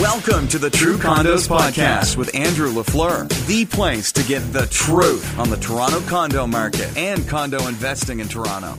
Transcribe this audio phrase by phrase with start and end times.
[0.00, 5.38] Welcome to the True Condos Podcast with Andrew LaFleur, the place to get the truth
[5.38, 8.76] on the Toronto condo market and condo investing in Toronto.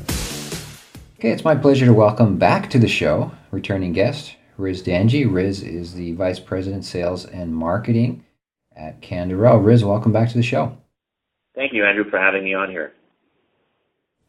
[1.17, 5.25] Okay, it's my pleasure to welcome back to the show returning guest, Riz Dhanji.
[5.27, 8.23] Riz is the Vice President, Sales and Marketing
[8.75, 9.65] at Canderel.
[9.65, 10.77] Riz, welcome back to the show.
[11.55, 12.93] Thank you, Andrew, for having me on here.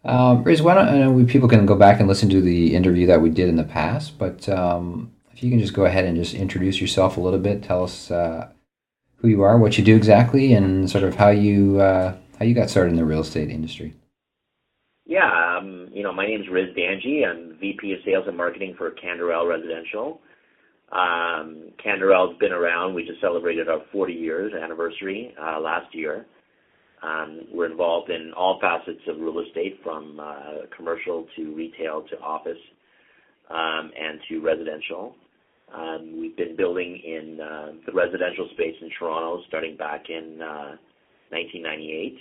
[0.06, 3.06] Um, Riz, why don't I know people can go back and listen to the interview
[3.08, 6.16] that we did in the past, but um, if you can just go ahead and
[6.16, 8.48] just introduce yourself a little bit, tell us uh,
[9.18, 12.56] who you are, what you do exactly, and sort of how you uh, how you
[12.56, 13.94] got started in the real estate industry.
[15.06, 17.24] Yeah, um, you know, my name is Riz Dhanji.
[17.24, 20.20] I'm VP of Sales and Marketing for Canderel Residential.
[20.90, 22.94] Um, Canderel's been around.
[22.94, 26.26] We just celebrated our 40 years anniversary uh, last year.
[27.00, 32.18] Um, we're involved in all facets of real estate, from uh, commercial to retail to
[32.18, 32.58] office
[33.50, 35.14] um, and to residential.
[35.74, 40.76] Um, we've been building in uh, the residential space in Toronto starting back in uh,
[41.30, 42.18] 1998.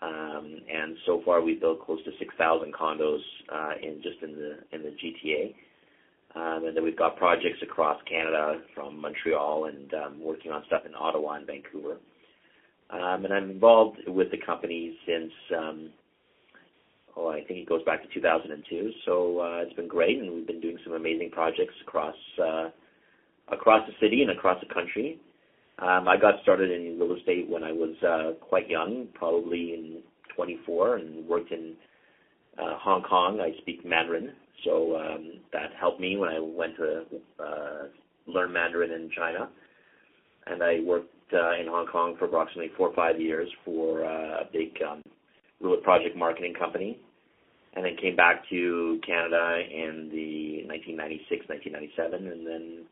[0.00, 3.18] Um, and so far we've built close to 6,000 condos
[3.52, 5.54] uh, in just in the in the GTA.
[6.36, 10.82] Um, and then we've got projects across Canada from Montreal and um, working on stuff
[10.86, 11.96] in Ottawa and Vancouver.
[12.90, 15.90] Um, and I'm involved with the company since um,
[17.18, 18.92] oh, I think it goes back to 2002.
[19.04, 22.68] So uh, it's been great, and we've been doing some amazing projects across uh,
[23.50, 25.18] across the city and across the country.
[25.80, 29.98] Um, I got started in real estate when I was uh, quite young, probably in
[30.34, 31.74] 24, and worked in
[32.58, 33.40] uh, Hong Kong.
[33.40, 34.32] I speak Mandarin,
[34.64, 37.04] so um, that helped me when I went to
[37.38, 37.86] uh,
[38.26, 39.48] learn Mandarin in China.
[40.46, 44.40] And I worked uh, in Hong Kong for approximately four or five years for uh,
[44.40, 45.02] a big um,
[45.60, 47.00] real project marketing company
[47.74, 52.84] and then came back to Canada in the 1996, 1997, and then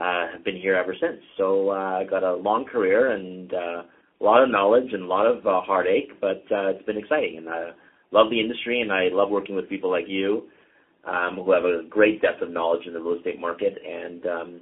[0.00, 1.20] uh, have been here ever since.
[1.36, 3.82] So uh, I got a long career and uh,
[4.20, 7.38] a lot of knowledge and a lot of uh, heartache, but uh, it's been exciting,
[7.38, 7.70] and I
[8.12, 10.44] love the industry, and I love working with people like you
[11.06, 14.60] um, who have a great depth of knowledge in the real estate market, and um,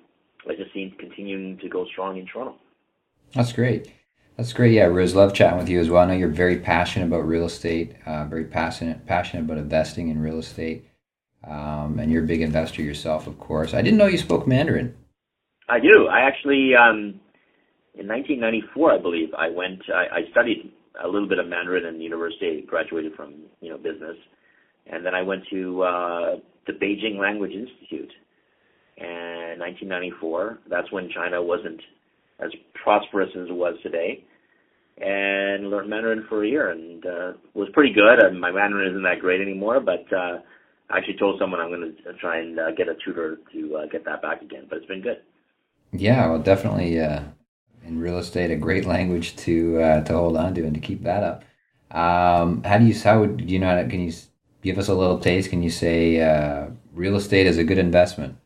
[0.48, 2.56] I just see continuing to go strong in Toronto.
[3.34, 3.92] That's great.
[4.37, 4.72] That's great.
[4.72, 6.03] Yeah, Riz, love chatting with you as well.
[6.03, 10.20] I know you're very passionate about real estate, uh, very passionate passionate about investing in
[10.20, 10.88] real estate,
[11.47, 13.75] um, and you're a big investor yourself, of course.
[13.75, 14.94] I didn't know you spoke Mandarin.
[15.69, 16.09] I do.
[16.09, 17.20] I actually, um,
[17.94, 19.82] in 1994, I believe, I went.
[19.94, 20.72] I, I studied
[21.03, 22.62] a little bit of Mandarin in university.
[22.66, 24.16] Graduated from you know business,
[24.87, 28.12] and then I went to uh, the Beijing Language Institute.
[28.99, 31.81] And 1994, that's when China wasn't
[32.42, 32.50] as
[32.82, 34.25] prosperous as it was today,
[34.98, 38.22] and learned Mandarin for a year and uh, was pretty good.
[38.22, 40.38] And my Mandarin isn't that great anymore, but uh,
[40.91, 43.86] I actually told someone I'm going to try and uh, get a tutor to uh,
[43.91, 44.66] get that back again.
[44.69, 45.22] But it's been good.
[45.92, 47.22] Yeah, well, definitely uh,
[47.86, 51.02] in real estate, a great language to uh, to hold on to and to keep
[51.02, 51.44] that up.
[51.91, 53.86] Um, how do you how would you know?
[53.88, 54.12] Can you
[54.62, 55.50] give us a little taste?
[55.50, 58.36] Can you say uh, real estate is a good investment?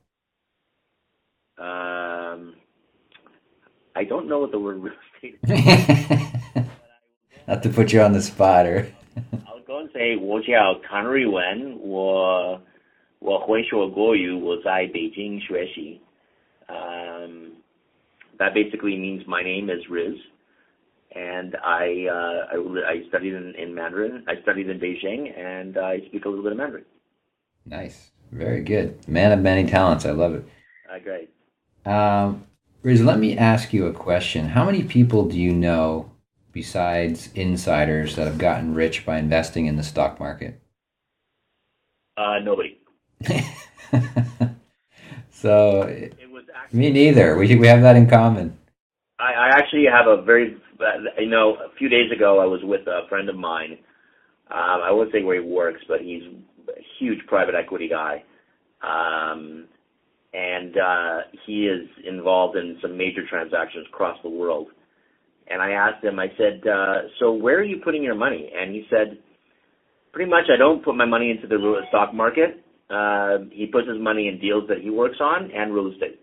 [3.95, 6.63] I don't know what the word real estate is.
[7.47, 8.87] Not to put you on the spot, or
[9.47, 12.61] I'll go and say 我叫谭瑞文，我
[13.19, 15.99] 我会说国语，我在北京学习。
[16.69, 17.57] Um,
[18.37, 20.17] that basically means my name is Riz,
[21.13, 24.23] and I uh, I, I studied in, in Mandarin.
[24.27, 26.85] I studied in Beijing, and I speak a little bit of Mandarin.
[27.65, 29.05] Nice, very good.
[29.07, 30.05] Man of many talents.
[30.05, 30.45] I love it.
[30.89, 31.29] Uh, great.
[31.85, 32.44] Um,
[32.86, 34.50] Riz, let me ask you a question.
[34.50, 36.12] How many people do you know
[36.52, 40.60] besides insiders that have gotten rich by investing in the stock market?
[42.16, 42.78] Uh, nobody.
[45.30, 47.36] so, it was actually, me neither.
[47.36, 48.56] We we have that in common.
[49.18, 50.56] I, I actually have a very,
[51.18, 53.78] you know, a few days ago I was with a friend of mine.
[54.52, 56.22] Um, I won't say where he works, but he's
[56.68, 58.22] a huge private equity guy.
[58.80, 59.64] Um,
[60.36, 64.68] and uh, he is involved in some major transactions across the world.
[65.48, 68.50] And I asked him, I said, uh, so where are you putting your money?
[68.54, 69.18] And he said,
[70.12, 72.62] pretty much I don't put my money into the stock market.
[72.90, 76.20] Uh, he puts his money in deals that he works on and real estate.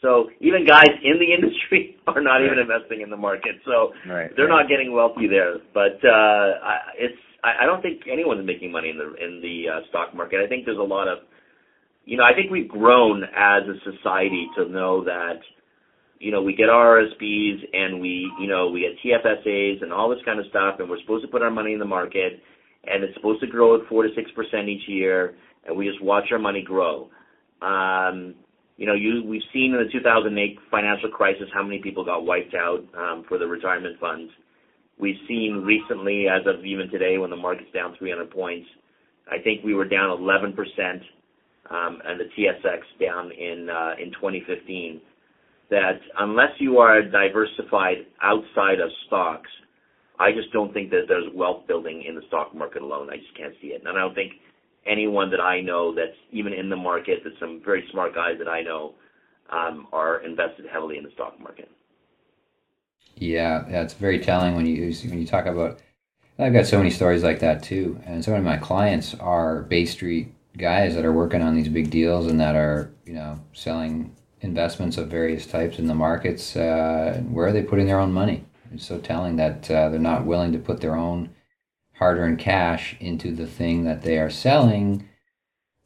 [0.00, 3.56] So even guys in the industry are not even investing in the market.
[3.66, 4.62] So right, they're right.
[4.62, 5.58] not getting wealthy there.
[5.74, 9.68] But uh, I, it's I, I don't think anyone's making money in the in the
[9.68, 10.40] uh, stock market.
[10.40, 11.18] I think there's a lot of
[12.04, 15.40] you know, I think we've grown as a society to know that,
[16.18, 20.18] you know, we get RSPs and we, you know, we get TFSAs and all this
[20.24, 22.40] kind of stuff, and we're supposed to put our money in the market,
[22.86, 25.34] and it's supposed to grow at four to six percent each year,
[25.66, 27.08] and we just watch our money grow.
[27.62, 28.34] Um,
[28.76, 32.54] you know, you we've seen in the 2008 financial crisis how many people got wiped
[32.54, 34.32] out um, for the retirement funds.
[34.98, 38.68] We've seen recently, as of even today, when the market's down 300 points,
[39.30, 41.02] I think we were down 11 percent,
[41.70, 45.00] and the TSX down in uh, in 2015.
[45.70, 49.48] That unless you are diversified outside of stocks,
[50.18, 53.08] I just don't think that there's wealth building in the stock market alone.
[53.08, 54.32] I just can't see it, and I don't think
[54.84, 58.48] anyone that I know that's even in the market, that some very smart guys that
[58.48, 58.94] I know
[59.50, 61.70] um, are invested heavily in the stock market.
[63.16, 65.80] Yeah, it's very telling when you when you talk about.
[66.38, 69.62] I've got so many stories like that too, and so many of my clients are
[69.62, 73.40] Bay Street guys that are working on these big deals and that are you know
[73.52, 76.56] selling investments of various types in the markets.
[76.56, 78.44] Uh, where are they putting their own money?
[78.72, 81.30] It's so telling that uh, they're not willing to put their own
[81.94, 85.06] hard-earned cash into the thing that they are selling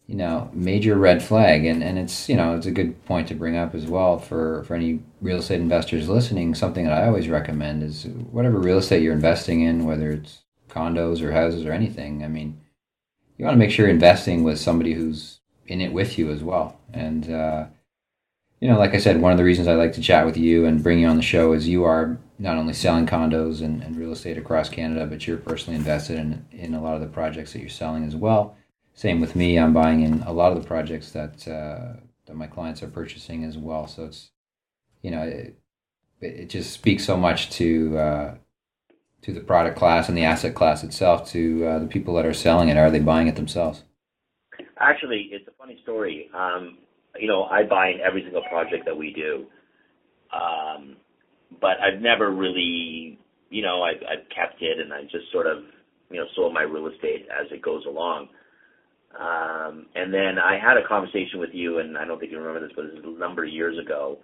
[0.06, 1.64] you know, major red flag.
[1.64, 4.62] And, and it's, you know, it's a good point to bring up as well for,
[4.64, 6.54] for any real estate investors listening.
[6.54, 11.22] Something that I always recommend is whatever real estate you're investing in, whether it's condos
[11.22, 12.60] or houses or anything, I mean,
[13.36, 16.42] you want to make sure you're investing with somebody who's in it with you as
[16.42, 16.78] well.
[16.92, 17.66] And, uh,
[18.60, 20.66] you know, like I said, one of the reasons I like to chat with you
[20.66, 23.96] and bring you on the show is you are not only selling condos and, and
[23.96, 27.52] real estate across Canada, but you're personally invested in, in a lot of the projects
[27.52, 28.56] that you're selling as well
[28.94, 29.58] same with me.
[29.58, 33.44] I'm buying in a lot of the projects that uh, that my clients are purchasing
[33.44, 33.86] as well.
[33.86, 34.30] So it's
[35.02, 35.58] you know it,
[36.20, 38.34] it just speaks so much to uh,
[39.24, 41.30] to the product class and the asset class itself.
[41.32, 43.82] To uh, the people that are selling it, are they buying it themselves?
[44.78, 46.30] Actually, it's a funny story.
[46.34, 46.78] Um,
[47.18, 49.46] you know, I buy in every single project that we do,
[50.32, 50.96] um,
[51.60, 53.18] but I've never really,
[53.50, 55.58] you know, I've, I've kept it and I just sort of,
[56.10, 58.28] you know, sold my real estate as it goes along.
[59.18, 62.66] Um, and then I had a conversation with you, and I don't think you remember
[62.66, 64.18] this, but it was a number of years ago.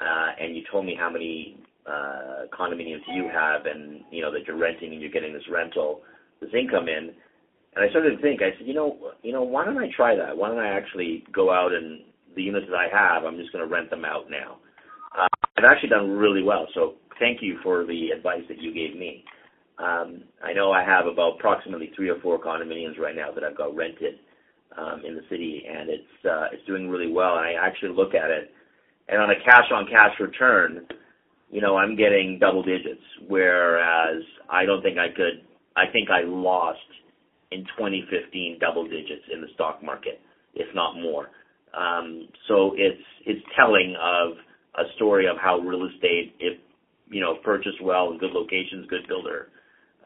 [0.00, 1.58] Uh, and you told me how many
[1.90, 6.02] uh, condominiums you have, and you know that you're renting and you're getting this rental,
[6.40, 7.10] this income in.
[7.74, 8.42] And I started to think.
[8.42, 10.36] I said, you know, you know, why don't I try that?
[10.36, 12.00] Why don't I actually go out and
[12.34, 14.58] the units that I have, I'm just going to rent them out now.
[15.16, 15.26] Uh,
[15.58, 16.66] I've actually done really well.
[16.74, 19.24] So thank you for the advice that you gave me.
[19.78, 23.56] Um, I know I have about approximately three or four condominiums right now that I've
[23.56, 24.20] got rented
[24.76, 27.38] um, in the city, and it's uh, it's doing really well.
[27.38, 28.52] And I actually look at it,
[29.08, 30.86] and on a cash-on-cash return,
[31.50, 35.42] you know, I'm getting double digits, whereas I don't think I could.
[35.76, 36.78] I think I lost
[37.50, 40.20] in 2015 double digits in the stock market,
[40.54, 41.28] if not more.
[41.76, 44.32] Um, so it's it's telling of
[44.78, 46.58] a story of how real estate, if
[47.10, 49.48] you know, purchased well in good locations, good builder,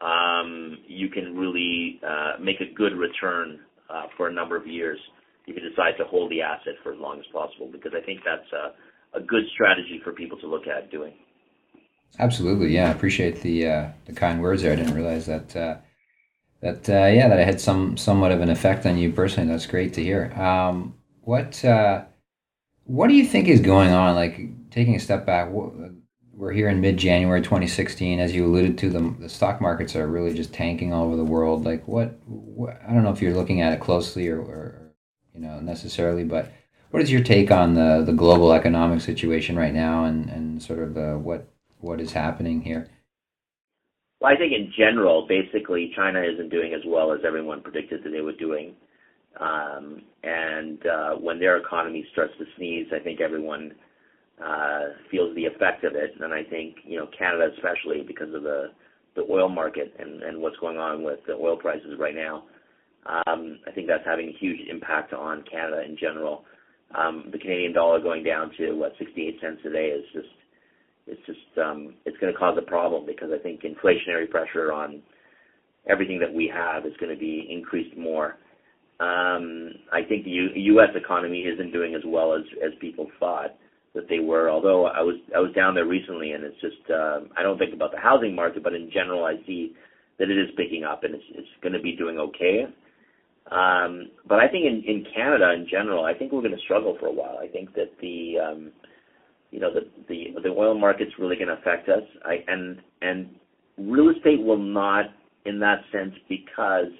[0.01, 3.59] um, you can really uh, make a good return
[3.89, 4.99] uh, for a number of years
[5.45, 7.69] if you decide to hold the asset for as long as possible.
[7.71, 11.13] Because I think that's a, a good strategy for people to look at doing.
[12.17, 12.87] Absolutely, yeah.
[12.87, 14.73] I appreciate the uh, the kind words there.
[14.73, 15.77] I didn't realize that uh,
[16.61, 19.49] that uh, yeah that I had some somewhat of an effect on you personally.
[19.49, 20.31] That's great to hear.
[20.33, 22.05] Um, what uh,
[22.85, 24.15] what do you think is going on?
[24.15, 24.39] Like
[24.71, 25.49] taking a step back,
[26.35, 28.19] we're here in mid-January 2016.
[28.19, 31.23] As you alluded to, the, the stock markets are really just tanking all over the
[31.23, 31.63] world.
[31.65, 34.81] Like, what, what I don't know if you're looking at it closely or, or,
[35.33, 36.51] you know necessarily, but
[36.91, 40.79] what is your take on the the global economic situation right now and and sort
[40.79, 42.87] of the what what is happening here?
[44.19, 48.09] Well, I think in general, basically, China isn't doing as well as everyone predicted that
[48.09, 48.73] they were doing.
[49.39, 53.73] Um, and uh, when their economy starts to sneeze, I think everyone
[54.43, 56.13] uh, feels the effect of it.
[56.21, 58.71] And I think, you know, Canada especially because of the
[59.15, 62.43] the oil market and and what's going on with the oil prices right now.
[63.05, 66.43] Um, I think that's having a huge impact on Canada in general.
[66.97, 70.27] Um, the Canadian dollar going down to what 68 cents a day is just
[71.07, 75.01] it's just um, it's going to cause a problem because I think inflationary pressure on
[75.87, 78.37] everything that we have is going to be increased more.
[78.99, 80.89] Um, I think the U- U.S.
[80.95, 83.55] economy isn't doing as well as as people thought
[83.93, 84.49] that they were.
[84.49, 87.73] Although I was I was down there recently, and it's just uh, I don't think
[87.73, 89.75] about the housing market, but in general, I see
[90.17, 92.67] that it is picking up, and it's it's going to be doing okay.
[93.51, 96.97] Um, but I think in in Canada in general, I think we're going to struggle
[96.99, 97.37] for a while.
[97.41, 98.71] I think that the um,
[99.55, 102.03] you know the the the oil market's really going to affect us.
[102.25, 103.29] I and and
[103.77, 105.05] real estate will not
[105.45, 106.91] in that sense because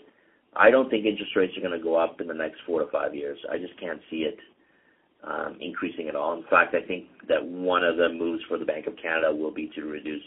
[0.55, 2.89] I don't think interest rates are going to go up in the next four to
[2.89, 3.37] five years.
[3.51, 4.37] I just can't see it
[5.25, 6.37] um, increasing at all.
[6.37, 9.53] In fact, I think that one of the moves for the Bank of Canada will
[9.53, 10.23] be to reduce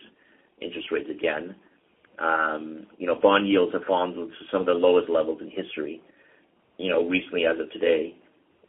[0.61, 1.55] interest rates again.
[2.19, 6.03] Um, you know, bond yields have fallen to some of the lowest levels in history,
[6.77, 8.15] you know, recently as of today.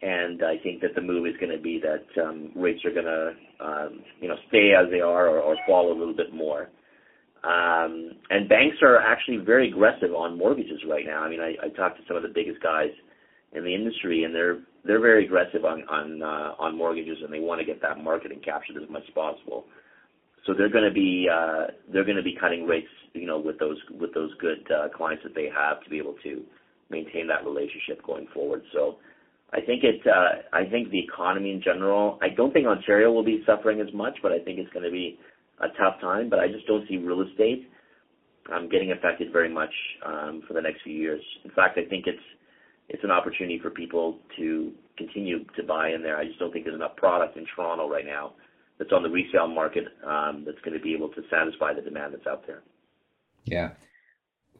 [0.02, 3.06] And I think that the move is going to be that um, rates are going
[3.06, 6.70] to, um, you know, stay as they are or, or fall a little bit more.
[7.44, 11.24] Um, and banks are actually very aggressive on mortgages right now.
[11.24, 12.92] I mean, I, I talked to some of the biggest guys
[13.54, 17.40] in the industry, and they're they're very aggressive on on uh, on mortgages, and they
[17.40, 19.66] want to get that market and capture it as much as possible.
[20.46, 23.58] So they're going to be uh, they're going to be cutting rates, you know, with
[23.58, 26.44] those with those good uh, clients that they have to be able to
[26.90, 28.64] maintain that relationship going forward.
[28.74, 28.98] So
[29.52, 30.02] I think it.
[30.06, 32.20] Uh, I think the economy in general.
[32.22, 34.92] I don't think Ontario will be suffering as much, but I think it's going to
[34.92, 35.18] be
[35.60, 36.30] a tough time.
[36.30, 37.68] But I just don't see real estate
[38.54, 39.74] um, getting affected very much
[40.06, 41.22] um, for the next few years.
[41.44, 42.24] In fact, I think it's
[42.90, 46.18] it's an opportunity for people to continue to buy in there.
[46.18, 48.34] I just don't think there's enough product in Toronto right now
[48.78, 52.14] that's on the resale market um, that's going to be able to satisfy the demand
[52.14, 52.64] that's out there.
[53.46, 53.72] Yeah.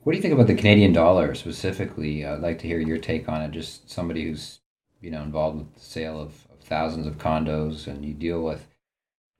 [0.04, 2.26] What do you think about the Canadian dollar specifically?
[2.26, 3.52] I'd like to hear your take on it.
[3.52, 4.60] Just somebody who's
[5.02, 8.68] you know involved with the sale of, of thousands of condos, and you deal with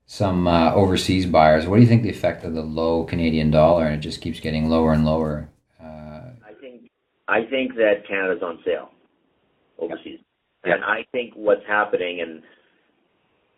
[0.06, 1.66] some uh, overseas buyers.
[1.66, 4.40] What do you think the effect of the low Canadian dollar, and it just keeps
[4.40, 5.48] getting lower and lower?
[5.80, 6.90] Uh, I think
[7.28, 8.90] I think that Canada's on sale
[9.78, 10.20] overseas,
[10.66, 10.74] yeah.
[10.74, 12.42] and I think what's happening, and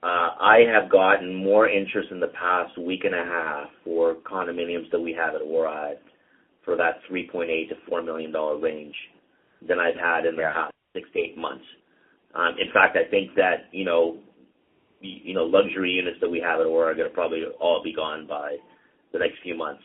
[0.02, 4.90] uh, I have gotten more interest in the past week and a half for condominiums
[4.90, 5.94] that we have at Aura
[6.64, 8.94] for that 3.8 to 4 million dollar range
[9.66, 10.52] than I've had in the yeah.
[10.52, 11.64] past six to eight months.
[12.34, 14.18] Um, in fact, I think that you know,
[15.00, 17.92] you know, luxury units that we have at Aura are going to probably all be
[17.92, 18.56] gone by
[19.12, 19.82] the next few months.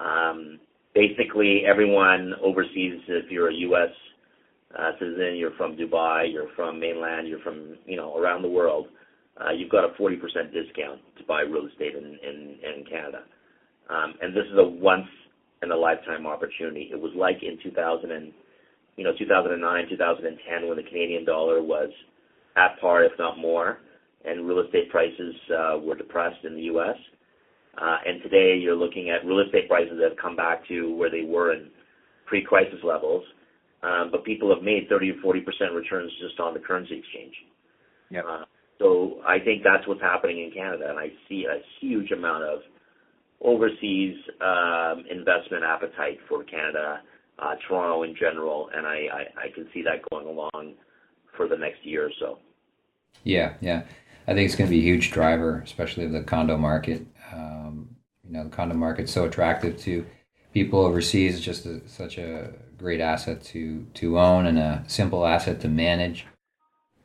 [0.00, 0.60] Um,
[0.94, 3.90] basically, everyone overseas, if you're a U.S.
[4.78, 8.88] Uh, citizen, you're from Dubai, you're from mainland, you're from you know around the world,
[9.40, 10.18] uh, you've got a 40%
[10.52, 13.22] discount to buy real estate in in, in Canada,
[13.90, 15.06] um, and this is a once
[15.62, 16.90] in a lifetime opportunity.
[16.92, 18.32] It was like in 2000 and
[18.96, 21.90] you know, 2009, 2010, when the Canadian dollar was
[22.56, 23.78] at par, if not more,
[24.24, 26.96] and real estate prices uh, were depressed in the U.S.
[27.76, 31.10] Uh, and today, you're looking at real estate prices that have come back to where
[31.10, 31.68] they were in
[32.26, 33.24] pre-crisis levels,
[33.82, 37.34] um, but people have made 30 or 40 percent returns just on the currency exchange.
[38.10, 38.24] Yep.
[38.28, 38.44] Uh,
[38.78, 42.60] so I think that's what's happening in Canada, and I see a huge amount of
[43.42, 47.00] overseas um, investment appetite for Canada
[47.38, 50.74] Toronto in general, and I can see that going along
[51.36, 52.38] for the next year or so.
[53.22, 53.82] Yeah, yeah.
[54.26, 57.06] I think it's going to be a huge driver, especially of the condo market.
[57.32, 60.06] Um, you know, the condo market's so attractive to
[60.52, 61.36] people overseas.
[61.36, 65.68] It's just a, such a great asset to to own and a simple asset to
[65.68, 66.26] manage.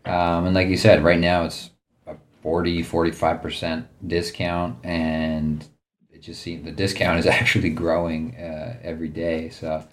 [0.05, 1.71] Um, and like you said, right now it's
[2.07, 5.67] a 40, 45% discount, and
[6.09, 9.49] it just seems the discount is actually growing uh, every day.
[9.49, 9.85] So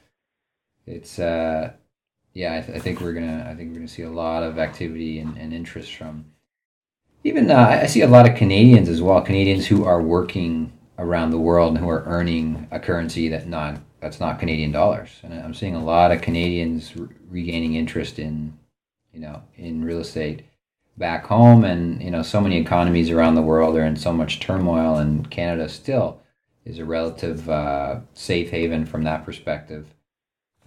[0.87, 1.73] it's uh,
[2.33, 4.59] yeah, I, th- I, think we're gonna I think we're gonna see a lot of
[4.59, 6.26] activity and, and interest from
[7.25, 11.31] even uh, I see a lot of Canadians as well, Canadians who are working around
[11.31, 15.35] the world and who are earning a currency that not that's not Canadian dollars, and
[15.35, 18.57] I'm seeing a lot of Canadians re- regaining interest in
[19.12, 20.45] you know in real estate
[20.97, 24.40] back home, and you know so many economies around the world are in so much
[24.40, 26.21] turmoil, and Canada still
[26.64, 29.87] is a relative uh, safe haven from that perspective.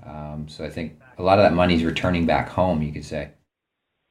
[0.06, 2.82] Um, so I think a lot of that money is returning back home.
[2.82, 3.32] You could say.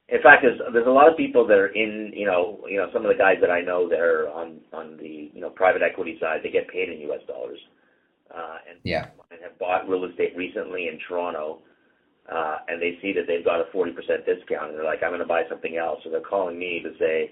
[0.09, 2.89] In fact, there's there's a lot of people that are in you know you know
[2.93, 5.81] some of the guys that I know that are on on the you know private
[5.81, 6.41] equity side.
[6.43, 7.21] They get paid in U.S.
[7.27, 7.59] dollars,
[8.33, 11.59] uh, and yeah, and have bought real estate recently in Toronto.
[12.29, 15.19] Uh, and they see that they've got a 40% discount, and they're like, "I'm going
[15.19, 17.31] to buy something else." So they're calling me to say,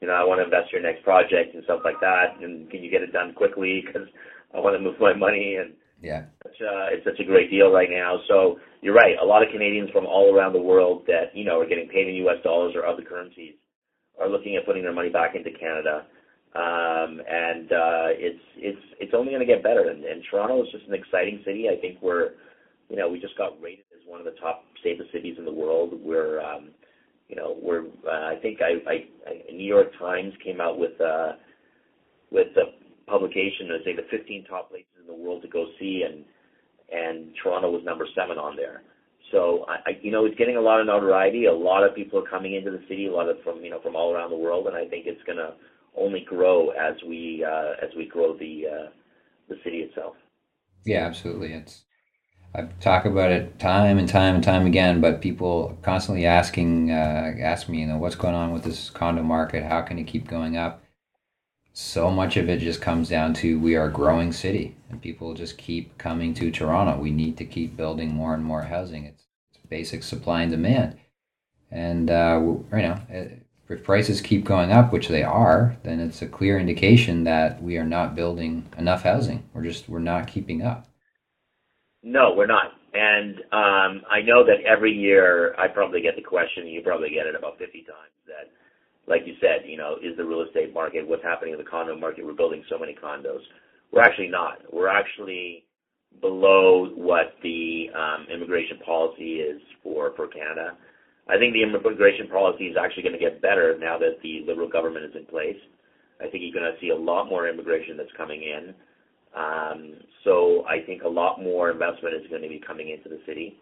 [0.00, 2.82] you know, I want to invest your next project and stuff like that, and can
[2.82, 4.08] you get it done quickly because
[4.54, 6.24] I want to move my money and yeah.
[6.42, 8.18] Such a, it's such a great deal right now.
[8.28, 9.16] So you're right.
[9.20, 12.08] A lot of Canadians from all around the world that, you know, are getting paid
[12.08, 12.42] in U.S.
[12.44, 13.54] dollars or other currencies
[14.20, 16.06] are looking at putting their money back into Canada.
[16.54, 19.90] Um, and, uh, it's, it's, it's only going to get better.
[19.90, 21.66] And, and Toronto is just an exciting city.
[21.68, 22.32] I think we're,
[22.88, 25.52] you know, we just got rated as one of the top safest cities in the
[25.52, 25.92] world.
[25.92, 26.70] We're, um,
[27.28, 28.94] you know, we're, uh, I think I, I,
[29.28, 31.32] I, New York Times came out with, uh,
[32.30, 36.04] with a publication that say the 15 top places in the world to go see,
[36.08, 36.24] and
[36.92, 38.82] and Toronto was number seven on there.
[39.32, 41.46] So I, I, you know, it's getting a lot of notoriety.
[41.46, 43.80] A lot of people are coming into the city, a lot of from you know
[43.80, 45.54] from all around the world, and I think it's going to
[45.96, 48.90] only grow as we uh, as we grow the uh,
[49.48, 50.14] the city itself.
[50.84, 51.52] Yeah, absolutely.
[51.52, 51.84] It's
[52.54, 57.34] I talk about it time and time and time again, but people constantly asking uh,
[57.40, 59.64] ask me, you know, what's going on with this condo market?
[59.64, 60.82] How can it keep going up?
[61.78, 65.34] So much of it just comes down to we are a growing city and people
[65.34, 66.98] just keep coming to Toronto.
[66.98, 69.04] We need to keep building more and more housing.
[69.04, 70.96] It's, it's basic supply and demand.
[71.70, 72.98] And uh, you know,
[73.68, 77.76] if prices keep going up, which they are, then it's a clear indication that we
[77.76, 79.46] are not building enough housing.
[79.52, 80.86] We're just we're not keeping up.
[82.02, 82.72] No, we're not.
[82.94, 87.10] And um, I know that every year I probably get the question, and you probably
[87.10, 88.50] get it about 50 times, that,
[89.06, 91.96] like you said, you know, is the real estate market, what's happening in the condo
[91.96, 92.26] market?
[92.26, 93.40] We're building so many condos.
[93.92, 94.58] We're actually not.
[94.72, 95.64] We're actually
[96.20, 100.76] below what the um, immigration policy is for, for Canada.
[101.28, 104.68] I think the immigration policy is actually going to get better now that the Liberal
[104.68, 105.58] government is in place.
[106.20, 108.74] I think you're going to see a lot more immigration that's coming in.
[109.36, 109.94] Um,
[110.24, 113.58] so I think a lot more investment is going to be coming into the city,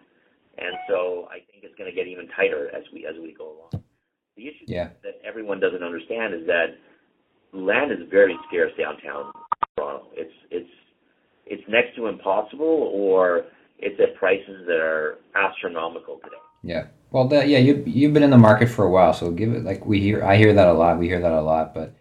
[0.57, 3.57] and so I think it's going to get even tighter as we as we go
[3.59, 3.83] along.
[4.37, 4.89] The issue yeah.
[5.03, 6.77] that everyone doesn't understand is that
[7.53, 9.33] land is very scarce downtown
[9.77, 10.07] Toronto.
[10.15, 10.71] It's it's
[11.47, 13.45] it's next to impossible, or
[13.79, 16.37] it's at prices that are astronomical today.
[16.63, 16.87] Yeah.
[17.11, 19.65] Well, that, yeah, you you've been in the market for a while, so give it
[19.65, 20.25] like we hear.
[20.25, 20.99] I hear that a lot.
[20.99, 21.95] We hear that a lot, but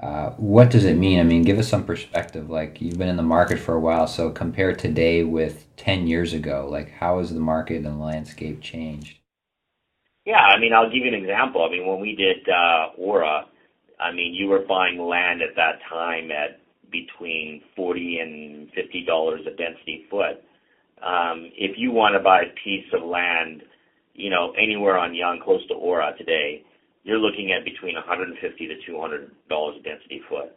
[0.00, 1.18] uh, what does it mean?
[1.18, 2.48] I mean, give us some perspective.
[2.48, 6.32] Like you've been in the market for a while, so compare today with ten years
[6.32, 6.68] ago.
[6.70, 9.18] Like how has the market and the landscape changed?
[10.26, 11.64] Yeah, I mean, I'll give you an example.
[11.64, 13.46] I mean, when we did uh, Aura,
[14.00, 16.60] I mean, you were buying land at that time at
[16.92, 20.44] between forty and fifty dollars a density foot.
[21.02, 23.62] Um, if you want to buy a piece of land,
[24.14, 26.64] you know, anywhere on Yonge close to Aura today,
[27.04, 30.52] you're looking at between 150 to 200 dollars a density foot.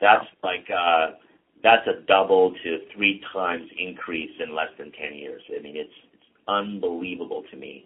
[0.00, 1.16] That's like uh,
[1.62, 5.42] that's a double to three times increase in less than 10 years.
[5.58, 7.84] I mean, it's, it's unbelievable to me.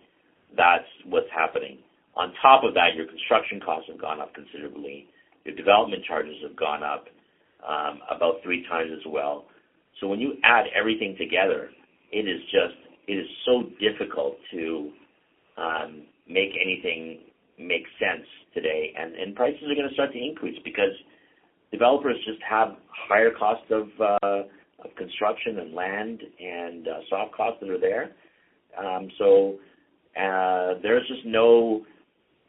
[0.56, 1.78] That's what's happening.
[2.16, 5.06] On top of that, your construction costs have gone up considerably.
[5.44, 7.06] Your development charges have gone up
[7.66, 9.46] um, about three times as well.
[10.00, 11.70] So when you add everything together,
[12.12, 14.90] it is just it is so difficult to
[15.56, 17.20] um, make anything
[17.58, 20.94] make sense today, and, and prices are going to start to increase because
[21.70, 24.42] developers just have higher costs of, uh,
[24.84, 28.12] of construction and land and uh, soft costs that are there.
[28.78, 29.56] Um, so
[30.16, 31.84] uh, there's just no,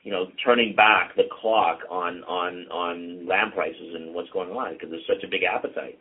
[0.04, 4.73] you know, turning back the clock on on on land prices and what's going on
[4.73, 5.99] because there's such a big appetite.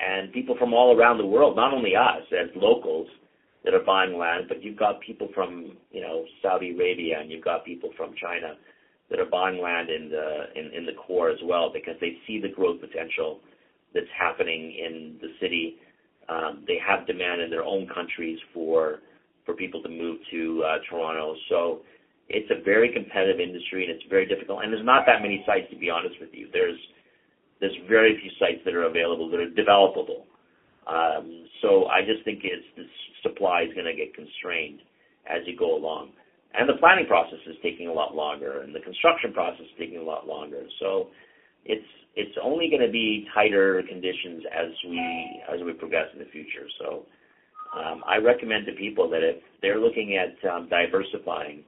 [0.00, 3.08] And people from all around the world, not only us as locals,
[3.64, 7.44] that are buying land, but you've got people from you know Saudi Arabia and you've
[7.44, 8.54] got people from China
[9.10, 12.40] that are buying land in the in, in the core as well because they see
[12.40, 13.40] the growth potential
[13.94, 15.76] that's happening in the city.
[16.28, 19.00] Um, they have demand in their own countries for
[19.48, 21.32] for people to move to uh, Toronto.
[21.48, 21.80] So
[22.28, 24.60] it's a very competitive industry and it's very difficult.
[24.62, 26.52] And there's not that many sites to be honest with you.
[26.52, 26.76] There's
[27.58, 30.28] there's very few sites that are available that are developable.
[30.86, 32.84] Um, so I just think it's the
[33.24, 34.84] supply is going to get constrained
[35.26, 36.12] as you go along.
[36.54, 39.98] And the planning process is taking a lot longer, and the construction process is taking
[39.98, 40.62] a lot longer.
[40.78, 41.08] So
[41.64, 45.00] it's it's only going to be tighter conditions as we
[45.48, 46.68] as we progress in the future.
[46.78, 47.04] So
[47.76, 51.64] um, I recommend to people that if they're looking at um, diversifying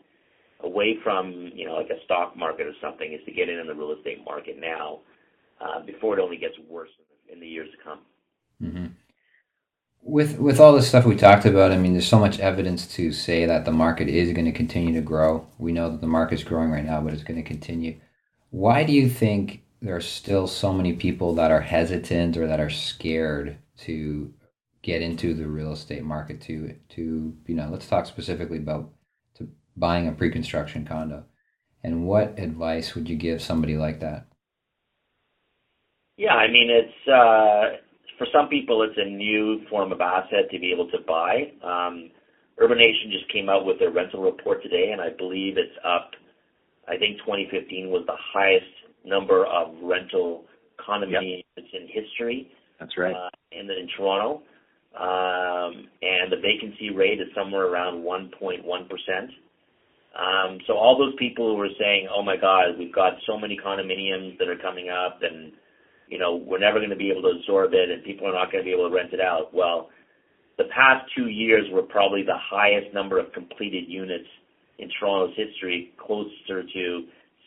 [0.63, 3.67] away from you know like a stock market or something, is to get in in
[3.67, 5.01] the real estate market now
[5.61, 6.91] uh, before it only gets worse
[7.33, 7.99] in the, years to come.
[8.63, 8.87] Mm-hmm
[10.03, 13.13] with with all the stuff we talked about, I mean, there's so much evidence to
[13.13, 15.47] say that the market is going to continue to grow.
[15.59, 18.01] We know that the market's growing right now, but it's going to continue.
[18.51, 22.61] Why do you think there are still so many people that are hesitant or that
[22.61, 24.33] are scared to
[24.83, 28.91] get into the real estate market to to you know let's talk specifically about
[29.35, 31.25] to buying a pre-construction condo
[31.83, 34.27] and what advice would you give somebody like that
[36.17, 37.77] yeah i mean it's uh
[38.21, 41.53] for some people, it's a new form of asset to be able to buy.
[41.65, 42.11] Um,
[42.61, 46.11] Urbanation just came out with their rental report today, and I believe it's up.
[46.87, 48.67] I think 2015 was the highest
[49.07, 50.45] number of rental
[50.79, 51.67] condominiums yep.
[51.73, 52.53] in history.
[52.79, 53.15] That's right.
[53.15, 54.43] Uh, in, the, in Toronto,
[54.99, 59.31] um, and the vacancy rate is somewhere around 1.1 percent.
[60.11, 63.57] Um, so all those people who are saying, "Oh my God, we've got so many
[63.57, 65.53] condominiums that are coming up," and
[66.11, 68.51] you know, we're never going to be able to absorb it and people are not
[68.51, 69.55] going to be able to rent it out.
[69.55, 69.89] Well,
[70.59, 74.27] the past two years were probably the highest number of completed units
[74.79, 77.05] in Toronto's history, closer to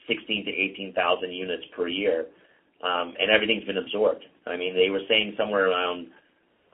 [0.08, 2.26] 16 to 18,000 units per year.
[2.82, 4.24] Um, and everything's been absorbed.
[4.48, 6.08] I mean, they were saying somewhere around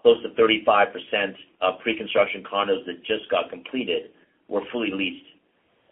[0.02, 4.12] close to 35% of pre-construction condos that just got completed
[4.48, 5.26] were fully leased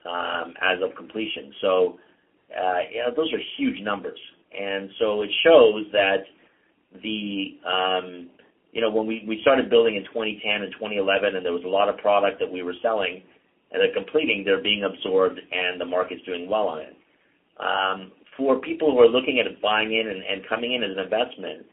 [0.06, 1.54] um, as of completion.
[1.62, 2.00] So,
[2.52, 4.20] uh, those are huge numbers.
[4.58, 6.24] And so it shows that
[7.04, 8.30] the, um,
[8.72, 11.90] you know, when we, started building in 2010 and 2011 and there was a lot
[11.90, 13.22] of product that we were selling,
[13.72, 16.96] and they're completing, they're being absorbed, and the market's doing well on it.
[17.60, 21.66] Um, for people who are looking at buying in and coming in as an investment,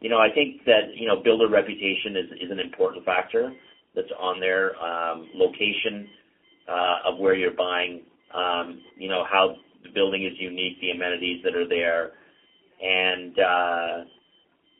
[0.00, 3.52] you know, I think that you know builder reputation is is an important factor
[3.94, 4.76] that's on there.
[4.82, 6.08] Um, location
[6.68, 8.02] uh, of where you're buying,
[8.34, 12.12] um, you know, how the building is unique, the amenities that are there,
[12.82, 14.04] and uh,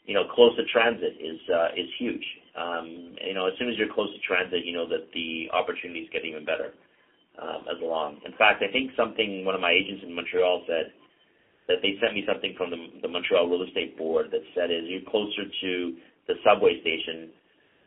[0.06, 2.24] you know, close to transit is uh, is huge.
[2.56, 6.08] Um, you know, as soon as you're close to transit, you know that the opportunities
[6.12, 6.72] get even better
[7.40, 8.20] um, as along.
[8.24, 10.92] In fact, I think something one of my agents in Montreal said
[11.68, 14.84] that they sent me something from the, the Montreal Real Estate Board that said is
[14.86, 15.72] you're closer to
[16.26, 17.30] the subway station,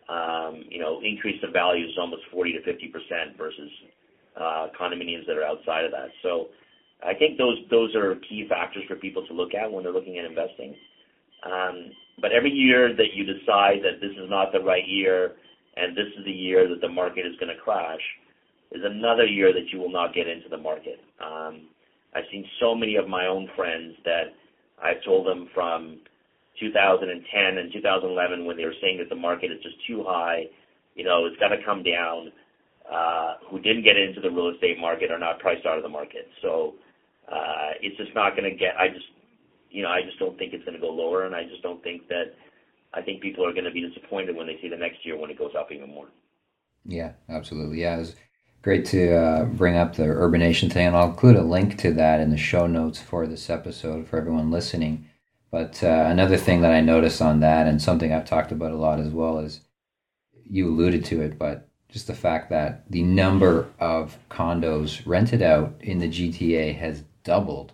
[0.09, 3.69] um, you know, increase the value is almost 40 to 50 percent versus
[4.39, 6.09] uh, condominiums that are outside of that.
[6.21, 6.47] So
[7.05, 10.17] I think those those are key factors for people to look at when they're looking
[10.19, 10.75] at investing.
[11.43, 15.35] Um, but every year that you decide that this is not the right year
[15.75, 18.01] and this is the year that the market is going to crash,
[18.71, 20.99] is another year that you will not get into the market.
[21.19, 21.67] Um,
[22.15, 24.33] I've seen so many of my own friends that
[24.81, 25.99] I've told them from
[26.59, 30.45] 2010 and 2011 when they were saying that the market is just too high,
[30.95, 32.31] you know, it's got to come down,
[32.91, 35.89] uh, who didn't get into the real estate market are not priced out of the
[35.89, 36.27] market.
[36.41, 36.75] So
[37.31, 38.75] uh, it's just not going to get.
[38.77, 39.05] I just,
[39.71, 41.81] you know, I just don't think it's going to go lower, and I just don't
[41.83, 42.33] think that.
[42.93, 45.31] I think people are going to be disappointed when they see the next year when
[45.31, 46.09] it goes up even more.
[46.85, 47.81] Yeah, absolutely.
[47.81, 48.03] Yeah,
[48.63, 52.21] great to uh, bring up the urbanation thing, and I'll include a link to that
[52.21, 55.09] in the show notes for this episode for everyone listening.
[55.51, 58.77] But uh, another thing that I noticed on that, and something I've talked about a
[58.77, 59.59] lot as well, is
[60.45, 65.75] you alluded to it, but just the fact that the number of condos rented out
[65.81, 67.73] in the GTA has doubled,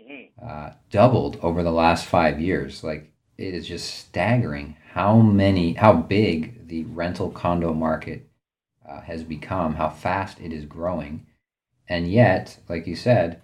[0.00, 0.44] mm-hmm.
[0.44, 2.82] uh, doubled over the last five years.
[2.82, 8.31] Like it is just staggering how many, how big the rental condo market
[8.88, 11.26] uh, has become, how fast it is growing,
[11.88, 13.42] and yet, like you said,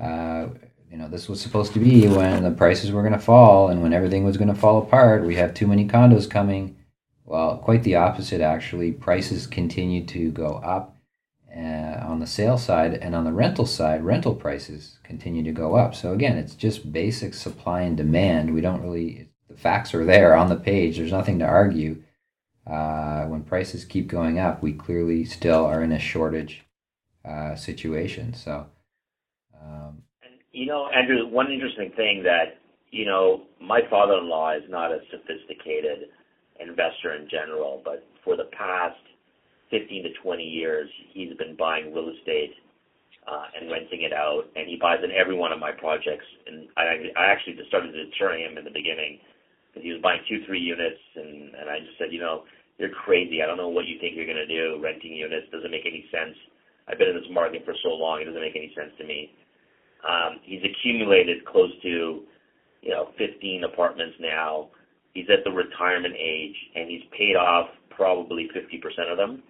[0.00, 0.48] uh,
[0.90, 3.82] you know, this was supposed to be when the prices were going to fall and
[3.82, 5.24] when everything was going to fall apart.
[5.24, 6.76] We have too many condos coming.
[7.24, 8.92] Well, quite the opposite, actually.
[8.92, 10.96] Prices continue to go up
[11.54, 15.74] uh, on the sale side, and on the rental side, rental prices continue to go
[15.74, 15.94] up.
[15.94, 18.54] So, again, it's just basic supply and demand.
[18.54, 22.02] We don't really, the facts are there on the page, there's nothing to argue
[22.68, 26.64] uh, when prices keep going up, we clearly still are in a shortage
[27.24, 28.34] uh, situation.
[28.34, 28.66] So,
[29.60, 30.02] um,
[30.52, 32.58] you know, Andrew, one interesting thing that
[32.90, 36.08] you know, my father-in-law is not a sophisticated
[36.60, 38.98] investor in general, but for the past
[39.70, 42.54] 15 to 20 years, he's been buying real estate
[43.28, 46.24] uh, and renting it out, and he buys in every one of my projects.
[46.46, 49.20] And I, I actually just started to deter him in the beginning
[49.68, 52.44] because he was buying two, three units, and and I just said, you know,
[52.78, 53.42] you're crazy.
[53.42, 54.80] I don't know what you think you're going to do.
[54.82, 56.34] Renting units doesn't make any sense.
[56.86, 59.34] I've been in this market for so long; it doesn't make any sense to me.
[60.06, 62.22] Um, he's accumulated close to,
[62.82, 64.70] you know, 15 apartments now.
[65.12, 69.42] He's at the retirement age, and he's paid off probably 50% of them,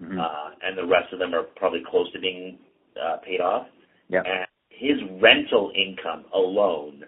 [0.00, 0.20] mm-hmm.
[0.20, 2.58] uh, and the rest of them are probably close to being
[3.00, 3.66] uh, paid off.
[4.08, 4.20] Yeah.
[4.20, 7.04] And his rental income alone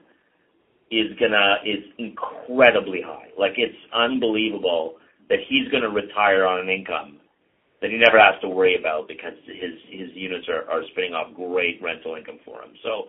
[0.90, 3.28] is gonna is incredibly high.
[3.38, 4.94] Like it's unbelievable
[5.28, 7.18] that he's going to retire on an income
[7.82, 11.34] that he never has to worry about because his his units are are spinning off
[11.34, 12.72] great rental income for him.
[12.82, 13.08] So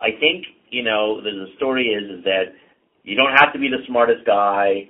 [0.00, 2.54] I think you know the, the story is is that
[3.04, 4.88] you don't have to be the smartest guy.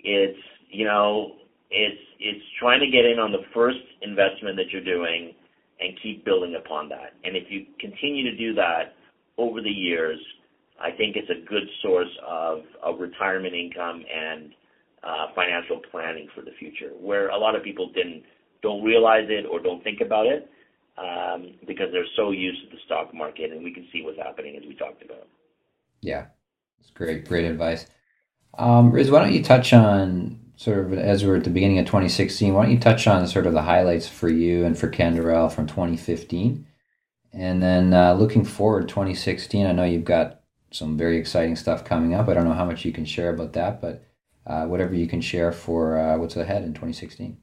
[0.00, 1.36] It's you know
[1.70, 5.32] it's it's trying to get in on the first investment that you're doing
[5.80, 7.12] and keep building upon that.
[7.24, 8.96] And if you continue to do that
[9.36, 10.18] over the years,
[10.80, 14.52] I think it's a good source of, of retirement income and
[15.06, 18.24] uh, financial planning for the future, where a lot of people didn't
[18.62, 20.50] don't realize it or don't think about it
[20.98, 24.56] um, because they're so used to the stock market, and we can see what's happening
[24.56, 25.28] as we talked about.
[26.00, 26.26] Yeah,
[26.78, 27.86] that's great, great advice.
[28.58, 31.86] Um, Riz, why don't you touch on sort of as we're at the beginning of
[31.86, 32.54] 2016?
[32.54, 35.66] Why don't you touch on sort of the highlights for you and for Canderel from
[35.66, 36.66] 2015,
[37.32, 39.66] and then uh, looking forward 2016?
[39.66, 40.40] I know you've got
[40.72, 42.28] some very exciting stuff coming up.
[42.28, 44.02] I don't know how much you can share about that, but
[44.66, 47.36] whatever you can share for uh, what's ahead in 2016.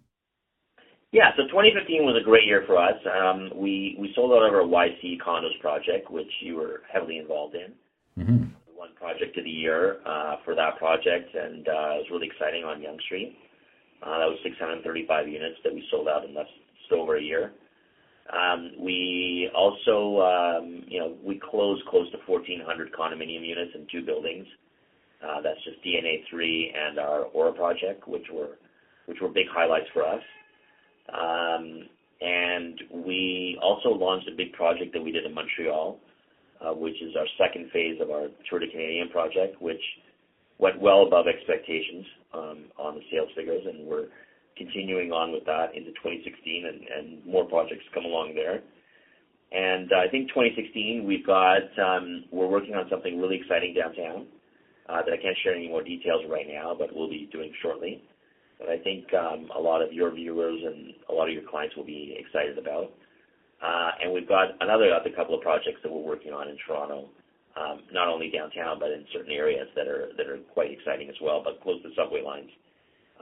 [1.13, 2.97] Yeah, so 2015 was a great year for us.
[3.05, 7.53] Um, we we sold out of our YC condos project, which you were heavily involved
[7.53, 7.69] in.
[8.17, 8.49] Mm-hmm.
[8.75, 12.63] Won project of the year uh, for that project, and uh, it was really exciting
[12.63, 13.37] on Yonge Street.
[14.01, 16.49] Uh, that was 635 units that we sold out in less
[16.81, 17.53] just over a year.
[18.33, 24.03] Um, we also, um, you know, we closed close to 1,400 condominium units in two
[24.03, 24.47] buildings.
[25.23, 28.57] Uh, that's just DNA3 and our Aura project, which were
[29.05, 30.21] which were big highlights for us.
[31.11, 31.87] Um,
[32.21, 35.99] and we also launched a big project that we did in Montreal,
[36.61, 39.81] uh, which is our second phase of our Tour des Canadiens project, which
[40.57, 44.07] went well above expectations um, on the sales figures, and we're
[44.57, 48.61] continuing on with that into 2016, and, and more projects come along there.
[49.51, 54.27] And uh, I think 2016, we've got um, we're working on something really exciting downtown
[54.87, 58.03] that I can't share any more details right now, but we'll be doing shortly.
[58.59, 61.75] But I think um, a lot of your viewers and a lot of your clients
[61.75, 62.91] will be excited about.
[63.63, 67.07] Uh, and we've got another other couple of projects that we're working on in Toronto,
[67.55, 71.15] um, not only downtown but in certain areas that are that are quite exciting as
[71.21, 72.49] well, but close to subway lines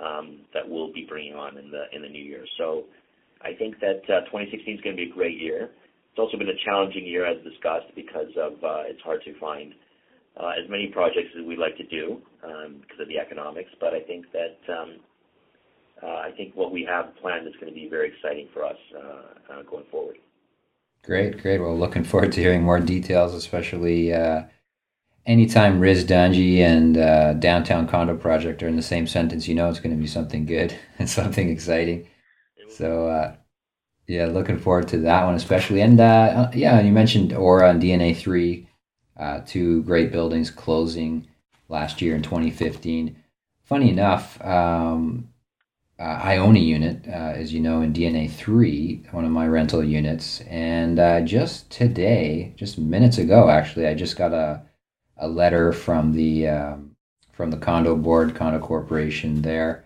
[0.02, 2.46] um, that we'll be bringing on in the in the new year.
[2.58, 2.86] So
[3.42, 5.70] I think that uh, 2016 is going to be a great year.
[6.12, 9.74] It's also been a challenging year as discussed because of uh, it's hard to find
[10.40, 13.70] uh, as many projects as we'd like to do um, because of the economics.
[13.80, 14.96] But I think that um,
[16.04, 18.78] uh, I think what we have planned is going to be very exciting for us
[18.96, 20.18] uh, uh, going forward.
[21.04, 21.60] Great, great.
[21.60, 24.44] Well, looking forward to hearing more details, especially uh,
[25.26, 29.70] anytime Riz Dhanji and uh, Downtown Condo Project are in the same sentence, you know
[29.70, 32.08] it's going to be something good and something exciting.
[32.70, 33.36] So, uh,
[34.08, 35.82] yeah, looking forward to that one especially.
[35.82, 38.68] And uh, yeah, you mentioned Aura and DNA three,
[39.22, 41.28] uh, two great buildings closing
[41.70, 43.16] last year in 2015.
[43.64, 45.30] Funny enough, um,
[46.00, 49.48] uh, I own a unit, uh, as you know, in DNA 3, one of my
[49.48, 50.42] rental units.
[50.42, 54.64] And uh, just today, just minutes ago, actually, I just got a,
[55.18, 56.96] a letter from the, um,
[57.32, 59.86] from the condo board, condo corporation there.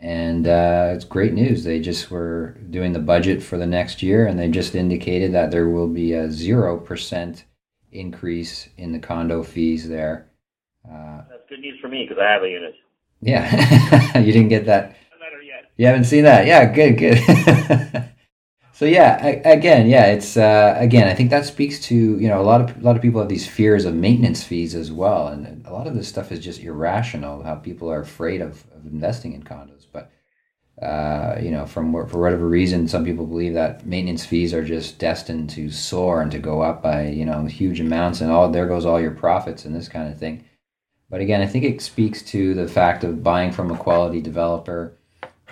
[0.00, 1.62] And uh, it's great news.
[1.62, 5.52] They just were doing the budget for the next year, and they just indicated that
[5.52, 7.42] there will be a 0%
[7.98, 10.28] increase in the condo fees there.
[10.88, 12.74] Uh, That's good news for me because I have a unit.
[13.22, 14.96] Yeah, you didn't get that
[15.76, 16.46] you haven't seen that?
[16.46, 17.18] Yeah, good, good.
[18.72, 21.06] so yeah, again, yeah, it's uh, again.
[21.06, 23.28] I think that speaks to you know a lot of a lot of people have
[23.28, 26.60] these fears of maintenance fees as well, and a lot of this stuff is just
[26.60, 27.42] irrational.
[27.42, 30.10] How people are afraid of, of investing in condos, but
[30.82, 34.98] uh, you know, from for whatever reason, some people believe that maintenance fees are just
[34.98, 38.66] destined to soar and to go up by you know huge amounts, and all there
[38.66, 40.44] goes all your profits and this kind of thing.
[41.08, 44.98] But again, I think it speaks to the fact of buying from a quality developer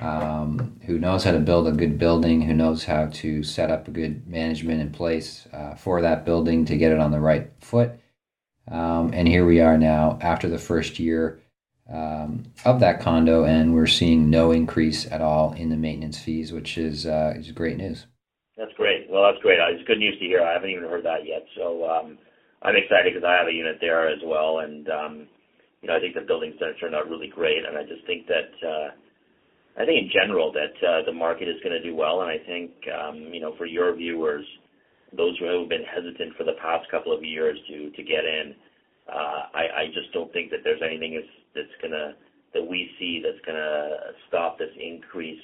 [0.00, 3.88] um, who knows how to build a good building, who knows how to set up
[3.88, 7.50] a good management in place uh, for that building to get it on the right
[7.60, 7.92] foot.
[8.70, 11.40] Um, and here we are now after the first year
[11.92, 16.52] um, of that condo, and we're seeing no increase at all in the maintenance fees,
[16.52, 18.06] which is, uh, is great news.
[18.56, 19.10] That's great.
[19.10, 19.58] Well, that's great.
[19.58, 20.42] It's good news to hear.
[20.42, 22.18] I haven't even heard that yet, so um,
[22.62, 25.26] I'm excited because I have a unit there as well, and um,
[25.82, 28.50] you know I think the building's turned out really great, and I just think that.
[28.66, 28.90] Uh,
[29.76, 32.38] I think in general that uh, the market is going to do well, and I
[32.46, 34.46] think um, you know for your viewers,
[35.16, 38.54] those who have been hesitant for the past couple of years to to get in,
[39.10, 44.14] uh, I, I just don't think that there's anything gonna that we see that's gonna
[44.28, 45.40] stop this increase.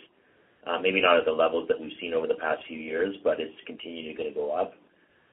[0.67, 3.41] Uh, maybe not at the levels that we've seen over the past few years, but
[3.41, 4.75] it's continuing to go up.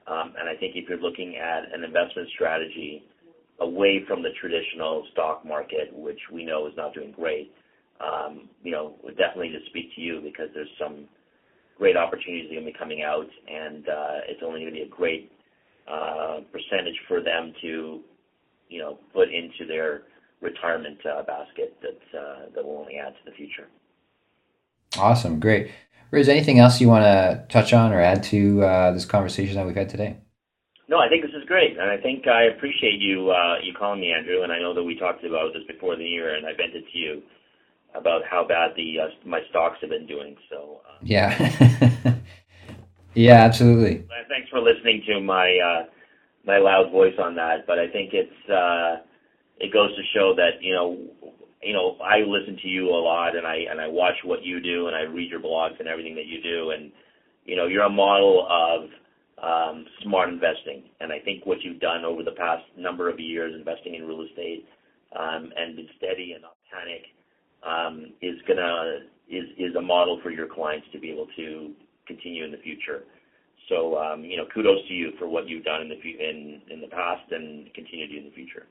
[0.06, 3.04] Um, and I think if you're looking at an investment strategy
[3.60, 7.52] away from the traditional stock market, which we know is not doing great,
[8.00, 11.06] um, you know, definitely to speak to you because there's some
[11.76, 15.30] great opportunities going to be coming out, and uh, it's only to be a great
[15.90, 18.00] uh, percentage for them to,
[18.68, 20.02] you know, put into their
[20.40, 23.68] retirement uh, basket that uh, that will only add to the future.
[24.96, 25.70] Awesome, great.
[26.10, 29.66] Riz, anything else you want to touch on or add to uh, this conversation that
[29.66, 30.16] we've had today?
[30.88, 34.00] No, I think this is great, and I think I appreciate you uh, you calling
[34.00, 34.42] me, Andrew.
[34.42, 36.98] And I know that we talked about this before the year, and I vented to
[36.98, 37.22] you
[37.94, 40.36] about how bad the uh, my stocks have been doing.
[40.48, 42.14] So uh, yeah,
[43.14, 44.06] yeah, absolutely.
[44.30, 45.84] Thanks for listening to my uh,
[46.46, 47.66] my loud voice on that.
[47.66, 49.02] But I think it's uh,
[49.60, 50.98] it goes to show that you know
[51.62, 54.60] you know I listen to you a lot, and I and I watch what you
[54.60, 56.90] do, and I read your blogs and everything that you do, and
[57.44, 58.90] you know you're a model of
[59.42, 60.84] um, smart investing.
[61.00, 64.22] And I think what you've done over the past number of years investing in real
[64.22, 64.66] estate
[65.18, 67.04] um, and been steady and not panic
[67.62, 71.72] um, is gonna is is a model for your clients to be able to
[72.06, 73.04] continue in the future.
[73.68, 76.80] So um, you know, kudos to you for what you've done in the in in
[76.80, 78.66] the past and continue to do in the future.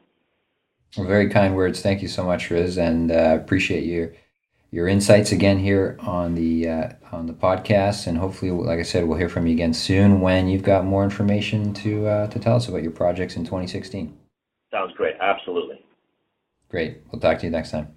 [0.97, 1.81] Well, very kind words.
[1.81, 4.13] Thank you so much, Riz, and uh, appreciate your
[4.71, 8.07] your insights again here on the uh, on the podcast.
[8.07, 11.03] And hopefully, like I said, we'll hear from you again soon when you've got more
[11.03, 14.17] information to uh, to tell us about your projects in 2016.
[14.71, 15.15] Sounds great.
[15.21, 15.83] Absolutely.
[16.69, 17.01] Great.
[17.11, 17.96] We'll talk to you next time.